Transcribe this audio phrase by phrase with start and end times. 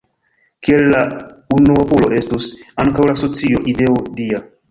[0.67, 1.01] Kiel la
[1.57, 2.49] unuopulo estus
[2.85, 4.43] ankaŭ la socio ideo dia.